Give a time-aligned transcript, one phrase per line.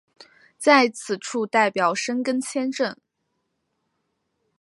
[0.57, 2.97] 在此处代表申根签证。